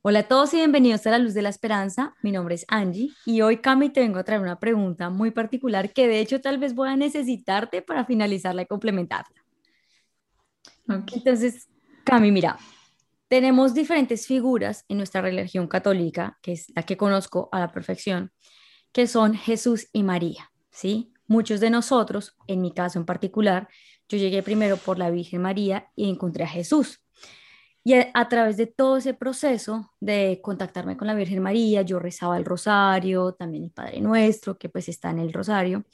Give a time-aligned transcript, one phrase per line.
[0.00, 2.14] Hola a todos y bienvenidos a La Luz de la Esperanza.
[2.22, 5.92] Mi nombre es Angie y hoy, Cami, te vengo a traer una pregunta muy particular
[5.92, 9.44] que de hecho tal vez voy a necesitarte para finalizarla y complementarla.
[10.88, 11.68] Entonces,
[12.04, 12.58] Cami, mira,
[13.28, 18.32] tenemos diferentes figuras en nuestra religión católica, que es la que conozco a la perfección,
[18.92, 21.12] que son Jesús y María, ¿sí?
[21.28, 23.68] Muchos de nosotros, en mi caso en particular,
[24.08, 27.02] yo llegué primero por la Virgen María y encontré a Jesús.
[27.84, 32.36] Y a, través de todo ese proceso de contactarme con la Virgen María, yo rezaba
[32.36, 35.84] el rosario, también el Padre Nuestro, que pues está en el rosario.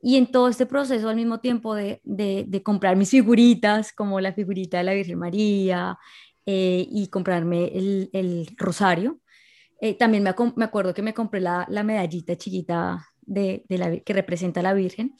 [0.00, 4.32] Y en todo este proceso, al mismo tiempo de, de, comprar mis figuritas, como la
[4.32, 5.98] figurita de la Virgen María,
[6.44, 9.20] eh, y comprarme el, el rosario,
[9.80, 14.12] eh, también me, me, acuerdo que me compré la, la medallita chiquita de, la, que
[14.12, 15.16] representa a la Virgen.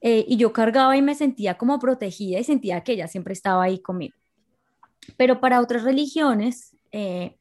[0.00, 3.64] Eh, y yo cargaba y me sentía como protegida y sentía que ella siempre estaba
[3.64, 4.16] ahí conmigo.
[5.16, 7.36] Pero para otras religiones eh,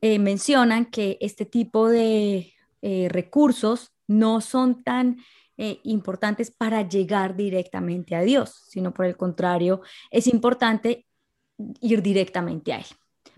[0.00, 2.52] eh, mencionan que este tipo de
[3.08, 5.16] recursos no son tan
[5.56, 9.80] importantes para llegar directamente a Dios, sino por el contrario,
[10.12, 11.04] es importante
[11.80, 12.86] ir directamente a Él.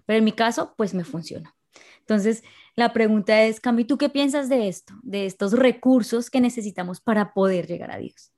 [0.05, 1.55] Pero en mi caso, pues me funciona.
[2.00, 2.42] Entonces,
[2.78, 7.34] la pregunta es, Cami, ¿tú qué piensas de esto, de estos recursos que necesitamos para
[7.34, 8.32] poder llegar a Dios?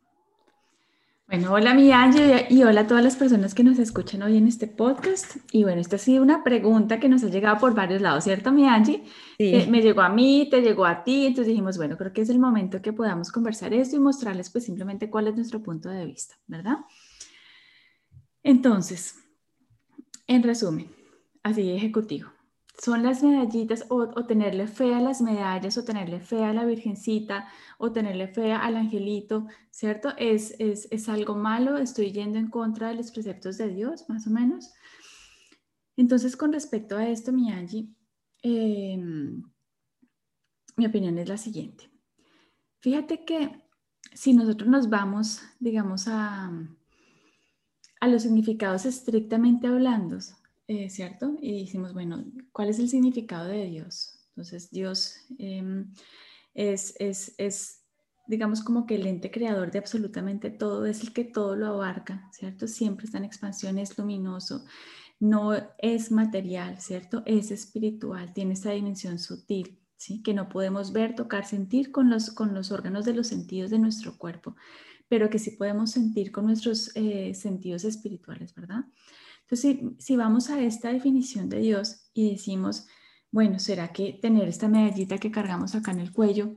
[1.26, 4.48] Bueno, hola mi Angie y hola a todas las personas que nos escuchan hoy en
[4.48, 5.36] este podcast.
[5.52, 8.50] Y bueno, esta ha sido una pregunta que nos ha llegado por varios lados, ¿cierto
[8.50, 9.04] mi Angie?
[9.36, 9.56] Sí.
[9.56, 12.30] Eh, me llegó a mí, te llegó a ti, entonces dijimos, bueno, creo que es
[12.30, 16.06] el momento que podamos conversar esto y mostrarles pues simplemente cuál es nuestro punto de
[16.06, 16.78] vista, ¿verdad?
[18.42, 19.16] Entonces,
[20.26, 20.90] en resumen,
[21.42, 22.30] así ejecutivo
[22.82, 27.46] son las medallitas o, tenerle fe a las medallas o tenerle fe a la virgencita
[27.76, 30.14] o tenerle fe al angelito, ¿cierto?
[30.16, 34.30] Es, es, algo malo, estoy yendo en contra de los preceptos de Dios, más o
[34.30, 34.72] menos.
[35.96, 37.88] Entonces, con respecto a esto, mi Angie,
[38.42, 39.42] em,
[40.76, 41.90] mi opinión es la siguiente.
[42.78, 43.62] Fíjate que
[44.14, 46.50] si nosotros nos vamos, digamos, a,
[48.00, 50.16] a los significados estrictamente hablando,
[50.70, 51.36] eh, ¿cierto?
[51.42, 54.20] Y decimos, bueno, ¿cuál es el significado de Dios?
[54.28, 55.92] Entonces, Dios em,
[56.54, 57.80] es, es, es,
[58.28, 62.30] digamos, como que el ente creador de absolutamente todo, es el que todo lo abarca,
[62.32, 62.68] ¿cierto?
[62.68, 64.64] Siempre está en expansión, es luminoso,
[65.18, 67.24] no es material, ¿cierto?
[67.26, 70.22] Es espiritual, tiene esta dimensión sutil, ¿sí?
[70.22, 73.80] Que no podemos ver, tocar, sentir con los, con los órganos de los sentidos de
[73.80, 74.54] nuestro cuerpo,
[75.08, 78.84] pero que sí podemos sentir con nuestros eh, sentidos espirituales, ¿verdad?
[79.50, 82.86] Entonces, si, vamos a esta definición de Dios y decimos,
[83.32, 86.54] bueno, ¿será que tener esta medallita que cargamos acá en el cuello,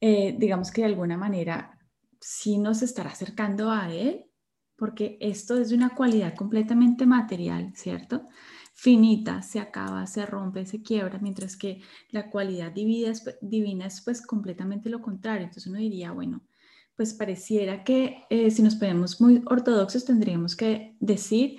[0.00, 1.78] eh, digamos que de alguna manera
[2.18, 4.24] sí nos estará acercando a Él?
[4.74, 8.26] Porque esto es de una cualidad completamente material, ¿cierto?
[8.72, 14.00] Finita, se acaba, se rompe, se quiebra, mientras que la cualidad divina es, divina es
[14.00, 15.42] pues completamente lo contrario.
[15.42, 16.40] Entonces uno diría, bueno,
[17.00, 21.58] pues pareciera que eh, si nos ponemos muy ortodoxos tendríamos que decir,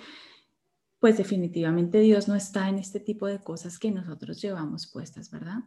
[1.00, 5.64] pues definitivamente Dios no está en este tipo de cosas que nosotros llevamos puestas, ¿verdad?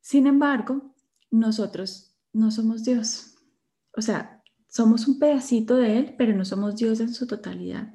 [0.00, 0.94] Sin embargo,
[1.32, 3.34] nosotros no somos Dios.
[3.96, 7.92] O sea, somos un pedacito de Él, pero no somos Dios en su totalidad.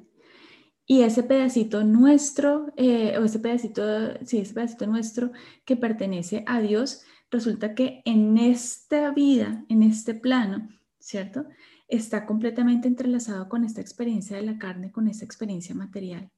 [0.84, 3.82] Y ese pedacito nuestro, eh, o ese pedacito,
[4.26, 5.32] sí, ese pedacito nuestro
[5.64, 7.00] que pertenece a Dios,
[7.30, 10.68] resulta que en esta vida, en este plano,
[11.02, 11.46] ¿cierto?
[11.88, 16.30] Está completamente entrelazado con esta experiencia de la carne, con esta experiencia material.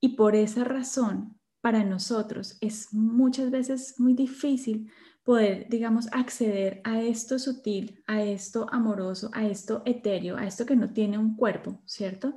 [0.00, 4.90] Y por esa razón, para nosotros es muchas veces muy difícil
[5.24, 10.76] poder, digamos, acceder a esto sutil, a esto amoroso, a esto etéreo, a esto que
[10.76, 12.36] no tiene un cuerpo, ¿cierto?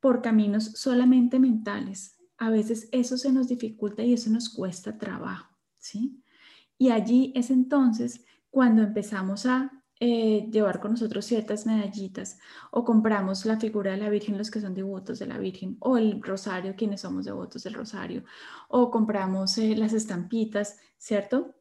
[0.00, 2.18] Por caminos solamente mentales.
[2.36, 6.22] A veces eso se nos dificulta y eso nos cuesta trabajo, ¿sí?
[6.76, 12.40] Y allí es entonces cuando empezamos a eh, llevar con nosotros ciertas medallitas
[12.72, 15.96] o compramos la figura de la Virgen, los que son devotos de la Virgen, o
[15.96, 18.24] el rosario, quienes somos devotos del rosario,
[18.68, 21.54] o compramos eh, las estampitas, ¿cierto?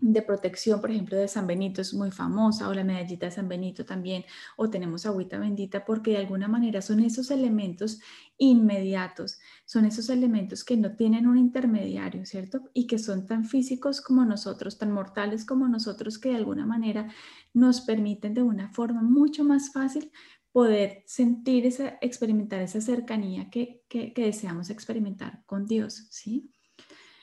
[0.00, 3.48] De protección, por ejemplo, de San Benito es muy famosa, o la medallita de San
[3.48, 4.24] Benito también,
[4.56, 8.00] o tenemos agüita bendita, porque de alguna manera son esos elementos
[8.38, 12.70] inmediatos, son esos elementos que no tienen un intermediario, ¿cierto?
[12.72, 17.12] Y que son tan físicos como nosotros, tan mortales como nosotros, que de alguna manera
[17.52, 20.10] nos permiten de una forma mucho más fácil
[20.52, 26.50] poder sentir, esa, experimentar esa cercanía que, que, que deseamos experimentar con Dios, ¿sí?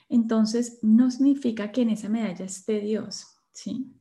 [0.09, 3.93] Entonces no significa que en esa medalla esté Dios, ¿sí?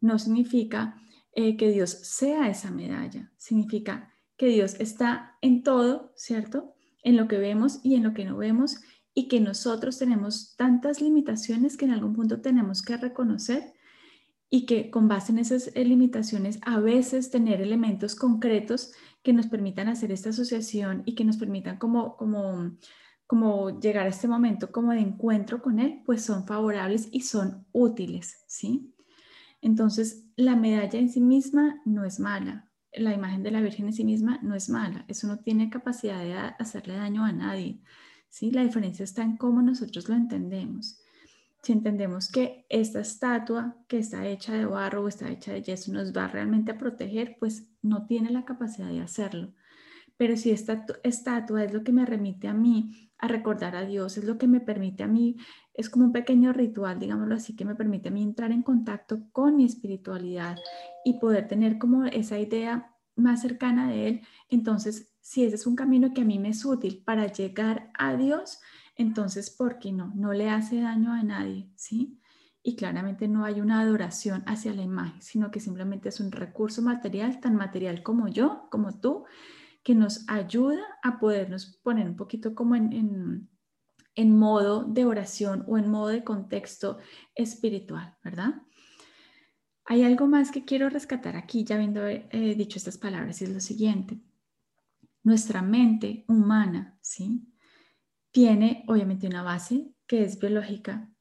[0.00, 1.00] No significa
[1.32, 6.74] eh, que Dios sea esa medalla, significa que Dios está en todo, ¿cierto?
[7.02, 8.80] En lo que vemos y en lo que no vemos
[9.14, 13.72] y que nosotros tenemos tantas limitaciones que en algún punto tenemos que reconocer
[14.50, 19.88] y que con base en esas limitaciones a veces tener elementos concretos que nos permitan
[19.88, 22.76] hacer esta asociación y que nos permitan como, como,
[23.34, 27.66] como llegar a este momento como de encuentro con Él, pues son favorables y son
[27.72, 28.94] útiles, ¿sí?
[29.60, 33.92] Entonces, la medalla en sí misma no es mala, la imagen de la Virgen en
[33.92, 37.80] sí misma no es mala, eso no tiene capacidad de hacerle daño a nadie,
[38.28, 38.52] ¿sí?
[38.52, 41.00] La diferencia está en cómo nosotros lo entendemos.
[41.60, 45.92] Si entendemos que esta estatua que está hecha de barro o está hecha de yeso
[45.92, 49.54] nos va realmente a proteger, pues no tiene la capacidad de hacerlo.
[50.16, 54.16] Pero si esta estatua es lo que me remite a mí a recordar a Dios,
[54.18, 55.36] es lo que me permite a mí,
[55.72, 59.28] es como un pequeño ritual, digámoslo así, que me permite a mí entrar en contacto
[59.32, 60.56] con mi espiritualidad
[61.04, 64.20] y poder tener como esa idea más cercana de Él.
[64.48, 68.16] Entonces, si ese es un camino que a mí me es útil para llegar a
[68.16, 68.60] Dios,
[68.96, 70.12] entonces, ¿por qué no?
[70.14, 72.20] No le hace daño a nadie, ¿sí?
[72.62, 76.82] Y claramente no hay una adoración hacia la imagen, sino que simplemente es un recurso
[76.82, 79.24] material, tan material como yo, como tú,
[79.84, 83.48] que nos ayuda a podernos poner un poquito como en,
[84.14, 86.98] en, modo de oración o en modo de contexto
[87.34, 88.62] espiritual, ¿verdad?
[89.84, 93.50] Hay algo más que quiero rescatar aquí, ya habiendo eh, dicho estas palabras, y es
[93.50, 94.18] lo siguiente.
[95.22, 97.46] Nuestra mente humana, ¿sí?
[98.30, 101.14] Tiene obviamente una base que es biológica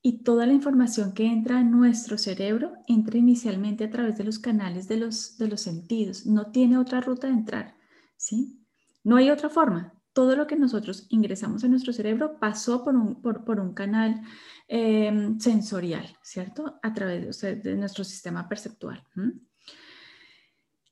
[0.00, 4.38] y toda la información que entra en nuestro cerebro entra inicialmente a través de los
[4.38, 7.78] canales de los, de los sentidos, no tiene otra ruta de entrar.
[8.18, 8.60] ¿Sí?
[9.02, 9.94] No hay otra forma.
[10.12, 14.20] Todo lo que nosotros ingresamos a nuestro cerebro pasó por un, por, un canal
[14.66, 16.78] em, sensorial, ¿cierto?
[16.82, 19.02] A través de, nuestro sistema perceptual.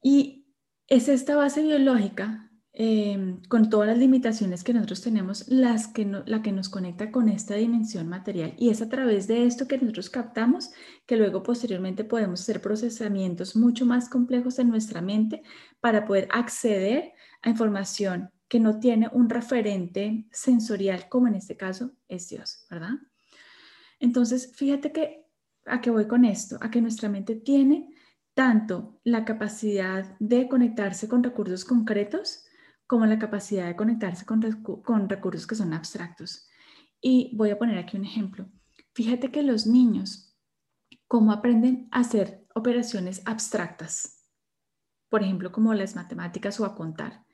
[0.02, 0.46] Y
[0.87, 2.46] es esta base biológica
[2.78, 7.28] em, con todas las limitaciones que nosotros tenemos, las que la que nos conecta con
[7.28, 8.55] esta dimensión material.
[8.58, 10.70] Y es a través de esto que nosotros captamos
[11.06, 15.43] que luego posteriormente podemos hacer procesamientos mucho más complejos en nuestra mente
[15.81, 17.14] para poder acceder
[17.50, 22.94] información que no tiene un referente sensorial, como en este caso es Dios, ¿verdad?
[23.99, 25.25] Entonces, fíjate que
[25.64, 27.90] a qué voy con esto, a que nuestra mente tiene
[28.34, 32.44] tanto la capacidad de conectarse con recursos concretos
[32.87, 34.41] como la capacidad de conectarse con,
[35.09, 36.49] recursos que son abstractos.
[37.00, 38.49] Y voy a poner aquí un ejemplo.
[38.94, 40.37] Fíjate que los niños,
[41.09, 44.31] ¿cómo aprenden a hacer operaciones abstractas?
[45.09, 47.25] Por ejemplo, como las matemáticas o a contar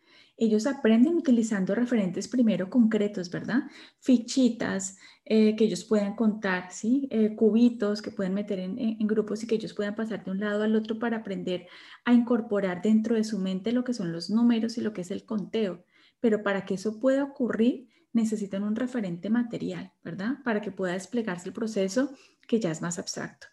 [0.45, 3.63] ellos aprenden utilizando referentes primero concretos, ¿verdad?
[4.01, 7.07] Fichitas eh, que ellos puedan contar, ¿sí?
[7.11, 10.41] Eh, cubitos que pueden meter en, en, grupos y que ellos puedan pasar de un
[10.41, 11.69] lado al otro para aprender
[12.05, 15.13] a incorporar dentro de su mente lo que son los números y lo que es
[15.13, 15.85] el conteo.
[16.19, 20.39] Pero para que eso pueda ocurrir, necesitan un referente material, ¿verdad?
[20.45, 22.11] Para que pueda desplegarse el proceso
[22.49, 23.47] que ya es más abstracto.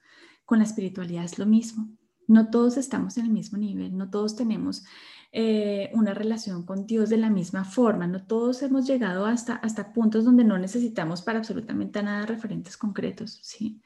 [0.46, 1.99] Con la espiritualidad es lo mismo.
[2.30, 4.86] No todos estamos en el mismo nivel, no todos tenemos
[5.32, 8.06] eh, una relación con Dios de la misma forma.
[8.06, 13.40] No todos hemos llegado hasta, hasta puntos donde no necesitamos para absolutamente nada referentes concretos,
[13.42, 13.82] ¿sí?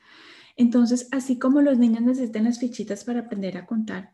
[0.58, 4.14] Entonces, así como los niños necesitan las fichitas para aprender a contar,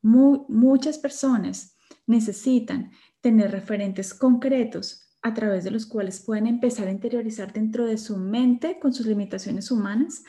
[0.00, 1.76] muchas personas
[2.06, 2.90] necesitan
[3.20, 8.16] tener referentes concretos a través de los cuales pueden empezar a interiorizar dentro de su
[8.16, 10.24] mente con sus limitaciones humanas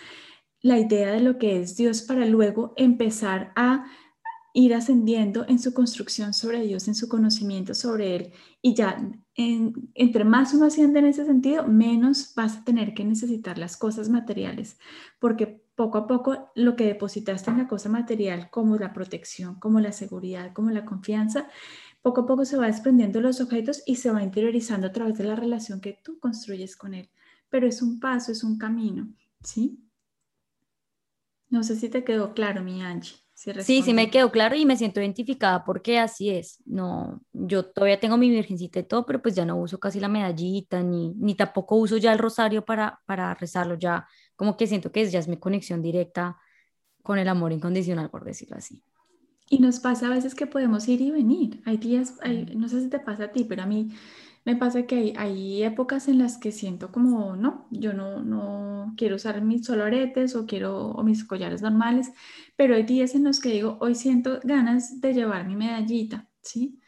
[0.61, 3.85] la idea de lo que es Dios para luego empezar a
[4.53, 8.33] ir ascendiendo en su construcción sobre Dios, en su conocimiento sobre Él.
[8.61, 13.57] Y ya, entre más uno asciende en ese sentido, menos vas a tener que necesitar
[13.57, 14.77] las cosas materiales,
[15.19, 19.79] porque poco a poco lo que depositaste en la cosa material, como la protección, como
[19.79, 21.47] la seguridad, como la confianza,
[22.01, 25.25] poco a poco se va desprendiendo los objetos y se va interiorizando a través de
[25.25, 27.09] la relación que tú construyes con Él.
[27.49, 29.07] Pero es un paso, es un camino,
[29.43, 29.88] ¿sí?
[31.49, 33.15] No sé si te quedó claro, mi Angie.
[33.61, 36.61] Sí, sí, me quedó claro y me siento identificada porque así es.
[36.65, 40.09] No, yo todavía tengo mi virgencita y todo, pero pues ya no uso casi la
[40.09, 43.75] medallita ni, ni tampoco uso ya el rosario para, para rezarlo.
[43.75, 46.37] Ya como que siento que ya es mi conexión directa
[47.01, 48.83] con el amor incondicional, por decirlo así.
[49.49, 51.61] Y nos pasa a veces que podemos ir y venir.
[51.65, 52.15] Hay días,
[52.55, 53.89] no sé si te pasa a ti, pero a mí
[54.49, 59.17] me pasa que hay, épocas en las que siento como, no, yo no, no quiero
[59.17, 62.11] usar mis solo aretes o quiero o mis collares normales,
[62.55, 66.79] pero hay días en los que digo, hoy siento ganas de llevar mi medallita, ¿sí?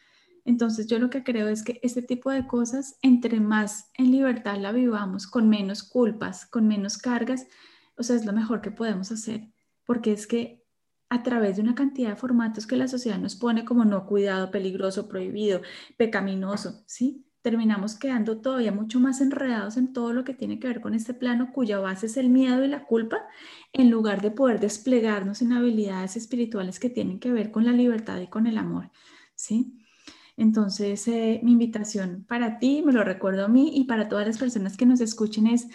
[0.43, 4.57] Entonces yo lo que creo es que este tipo de cosas, entre más en libertad
[4.57, 7.45] la vivamos, con menos culpas, con menos cargas,
[7.95, 9.51] o sea, es lo mejor que podemos hacer,
[9.85, 10.63] porque es que
[11.09, 14.49] a través de una cantidad de formatos que la sociedad nos pone como no cuidado,
[14.49, 15.61] peligroso, prohibido,
[15.95, 17.27] pecaminoso, ¿sí?
[17.41, 21.13] Terminamos quedando todavía mucho más enredados en todo lo que tiene que ver con este
[21.13, 23.17] plano cuya base es el miedo y la culpa,
[23.73, 28.19] en lugar de poder desplegarnos en habilidades espirituales que tienen que ver con la libertad
[28.19, 28.91] y con el amor,
[29.35, 29.77] ¿sí?
[30.37, 34.37] Entonces, eh, mi invitación para ti, me lo recuerdo a mí y para todas las
[34.37, 35.67] personas que nos escuchen es,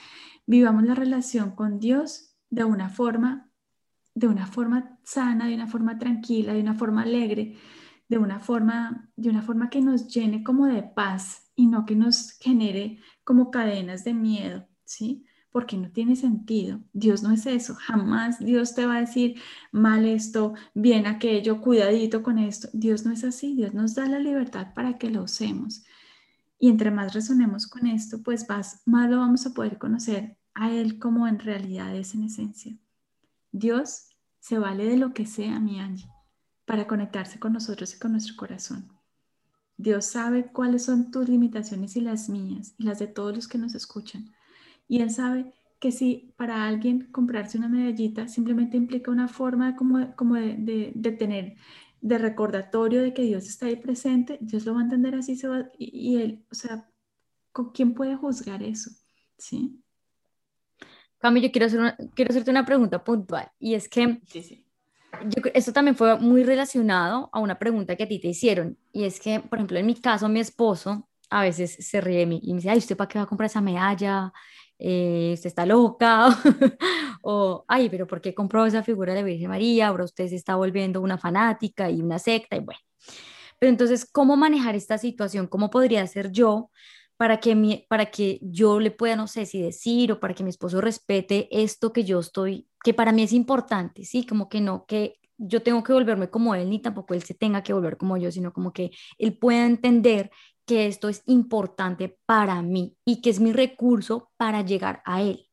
[0.47, 3.51] vivamos la relación con Dios de una forma
[4.17, 7.55] de una forma sana, de una forma tranquila, de una forma alegre,
[8.09, 11.97] de una forma, de una forma que nos llene como de paz y no que
[11.97, 15.25] nos genere como cadenas de miedo, ¿sí?
[15.51, 16.81] Porque no tiene sentido.
[16.93, 17.75] Dios no es eso.
[17.75, 19.41] Jamás Dios te va a decir
[19.73, 22.69] mal esto, bien aquello, cuidadito con esto.
[22.75, 23.57] Dios no es así.
[23.57, 25.83] Dios nos da la libertad para que lo usemos.
[26.59, 30.71] Y entre más resonemos con esto, pues más, más lo vamos a poder conocer a
[30.71, 32.77] Él como en realidad es en esencia.
[33.51, 34.09] Dios
[34.41, 36.11] se vale de lo que sea, mi Angie,
[36.67, 38.96] para conectarse con nosotros y con nuestro corazón.
[39.77, 43.59] Dios sabe cuáles son tus limitaciones y las mías y las de todos los que
[43.59, 44.33] nos escuchan.
[44.89, 50.15] Y Él sabe que si para alguien comprarse una medallita simplemente implica una forma como,
[50.17, 51.57] como de, de, tener,
[52.01, 55.49] de recordatorio de que Dios está ahí presente, Dios lo va a entender así se
[55.49, 56.89] va, y, y Él, o sea,
[57.53, 58.91] ¿con quién puede juzgar eso?
[59.37, 59.83] ¿Sí?
[61.19, 64.21] Cami, yo quiero, hacer quiero hacerte una pregunta puntual y es que
[65.55, 69.21] esto también fue muy relacionado a una pregunta que a ti te hicieron y es
[69.21, 72.53] que, por ejemplo, en mi caso, mi esposo a veces se ríe de mí y
[72.53, 74.33] me dice, ay, ¿usted para qué va a comprar esa medalla?
[74.79, 76.29] Eh, ¿Usted está loca?
[77.23, 79.89] o, ay, pero ¿por qué compró esa figura de Virgen María?
[79.89, 82.81] Ahora usted se está volviendo una fanática y una secta y bueno.
[83.59, 85.47] Pero entonces, ¿cómo manejar esta situación?
[85.47, 86.71] ¿Cómo podría ser yo
[87.17, 90.45] para que, mi, para que yo le pueda, no sé si decir, o para que
[90.45, 94.27] mi esposo respete esto que yo estoy, que para mí es importante, ¿sí?
[94.27, 97.63] Como que no, que yo tengo que volverme como él, ni tampoco él se tenga
[97.63, 100.31] que volver como yo, sino como que él pueda entender
[100.67, 105.49] que esto es importante para mí y que es mi recurso para llegar a él.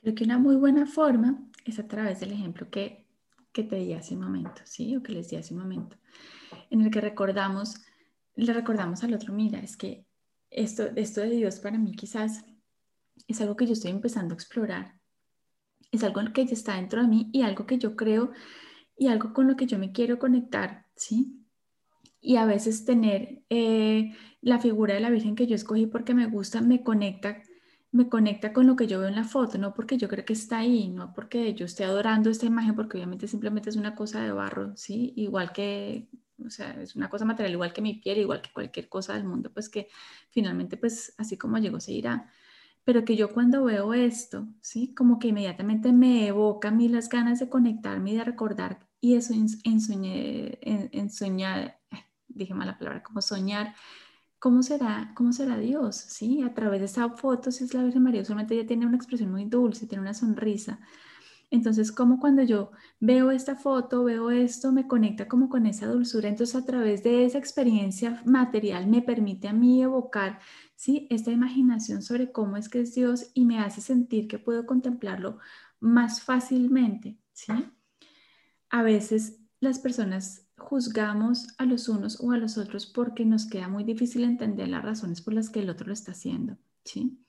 [0.00, 3.06] Creo que una muy buena forma es a través del ejemplo que,
[3.52, 4.96] que te di hace un momento, ¿sí?
[4.96, 5.96] O que les di hace un momento,
[6.70, 7.84] en el que recordamos
[8.36, 10.06] le recordamos al otro, mira, es que
[10.50, 12.44] esto, esto de Dios para mí quizás
[13.26, 15.00] es algo que yo estoy empezando a explorar,
[15.90, 18.32] es algo que ya está dentro de mí y algo que yo creo
[18.96, 21.44] y algo con lo que yo me quiero conectar, ¿sí?
[22.20, 26.26] Y a veces tener eh, la figura de la Virgen que yo escogí porque me
[26.26, 27.42] gusta, me conecta,
[27.92, 30.32] me conecta con lo que yo veo en la foto, no porque yo creo que
[30.32, 34.22] está ahí, no porque yo esté adorando esta imagen, porque obviamente simplemente es una cosa
[34.22, 35.12] de barro, ¿sí?
[35.16, 36.08] Igual que
[36.44, 39.24] o sea, es una cosa material igual que mi piel, igual que cualquier cosa del
[39.24, 39.88] mundo, pues que
[40.30, 42.30] finalmente, pues así como llegó, se irá.
[42.84, 44.94] Pero que yo cuando veo esto, ¿sí?
[44.94, 49.14] Como que inmediatamente me evoca a mí las ganas de conectarme y de recordar, y
[49.14, 51.78] eso en, en, en, soñar,
[52.28, 53.74] dije mala palabra, como soñar,
[54.38, 55.96] ¿cómo será, cómo será Dios?
[55.96, 56.42] ¿Sí?
[56.42, 59.30] A través de esa foto, si es la Virgen María, solamente ella tiene una expresión
[59.30, 60.80] muy dulce, tiene una sonrisa,
[61.50, 66.28] entonces, como cuando yo veo esta foto, veo esto, me conecta como con esa dulzura,
[66.28, 70.40] entonces a través de esa experiencia material me permite a mí evocar,
[70.74, 71.06] ¿sí?
[71.10, 75.38] Esta imaginación sobre cómo es que es Dios y me hace sentir que puedo contemplarlo
[75.78, 77.52] más fácilmente, ¿sí?
[78.70, 83.68] A veces las personas juzgamos a los unos o a los otros porque nos queda
[83.68, 87.25] muy difícil entender las razones por las que el otro lo está haciendo, ¿sí?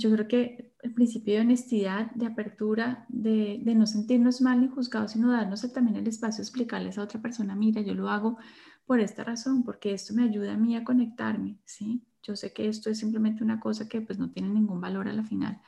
[0.00, 5.12] Yo creo que el principio de honestidad, de apertura, de, no sentirnos mal ni juzgados,
[5.12, 8.38] sino darnos también el espacio de explicarles a otra persona, mira, yo lo hago
[8.86, 12.02] por esta razón, porque esto me ayuda a mí a conectarme, ¿sí?
[12.22, 15.12] Yo sé que esto es simplemente una cosa que pues no tiene ningún valor a
[15.12, 15.60] la final,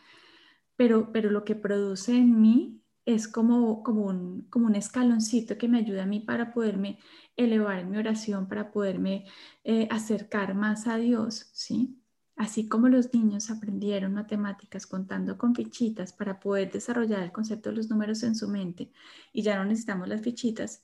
[0.76, 5.68] pero, pero lo que produce en mí es como, como, un, como un escaloncito que
[5.68, 6.98] me ayuda a mí para poderme
[7.36, 9.26] elevar en mi oración, para poderme
[9.64, 12.02] eh, acercar más a Dios, ¿sí?
[12.36, 17.76] Así como los niños aprendieron matemáticas contando con fichitas para poder desarrollar el concepto de
[17.76, 18.90] los números en su mente
[19.32, 20.82] y ya no necesitamos las fichitas,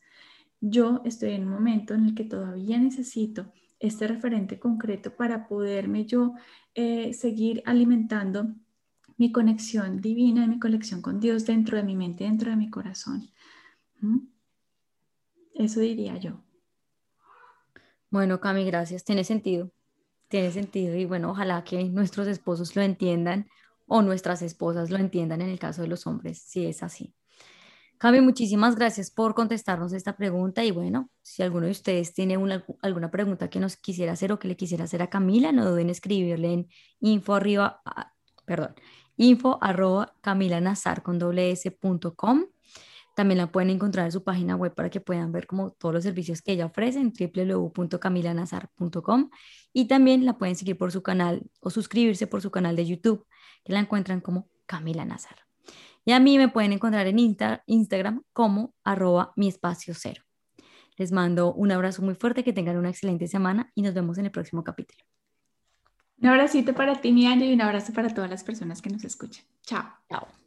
[0.61, 6.07] yo estoy en un momento en el que todavía necesito este referente concreto para poderme
[6.07, 6.35] yo
[6.75, 8.55] eh, seguir alimentando
[9.19, 13.29] mi conexión divina, mi conexión con Dios dentro de mi mente, dentro de mi corazón.
[15.55, 16.41] Eso diría yo.
[18.09, 19.05] Bueno, Cami, gracias.
[19.05, 19.71] Tiene sentido
[20.33, 23.49] tiene sentido y bueno, ojalá que nuestros esposos lo entiendan
[23.87, 27.15] o nuestras esposas lo entiendan en el caso de los hombres, si es así.
[27.99, 32.65] Cami, muchísimas gracias por contestarnos esta pregunta y bueno, si alguno de ustedes tiene una,
[32.81, 35.89] alguna pregunta que nos quisiera hacer o que le quisiera hacer a Camila, no duden
[35.89, 36.69] en escribirle en
[37.01, 38.15] info arriba, ah,
[38.47, 38.75] perdón,
[39.19, 41.55] info arroba camilanazar con doble
[43.15, 46.05] También la pueden encontrar en su página web para que puedan ver como todos los
[46.05, 49.31] servicios que ella ofrece en www.camilanazar.com
[49.73, 53.27] y también la pueden seguir por su canal o suscribirse por su canal de YouTube,
[53.65, 55.37] que la encuentran como Camila Nazar.
[56.05, 60.23] Y a mí me pueden encontrar en Instagram como arroba mi espacio cero.
[60.97, 64.27] Les mando un abrazo muy fuerte, que tengan una excelente semana y nos vemos en
[64.27, 65.03] el próximo capítulo.
[66.19, 69.45] Un abracito para ti, mi y un abrazo para todas las personas que nos escuchan.
[69.63, 69.85] Chao.
[70.09, 70.42] Chao.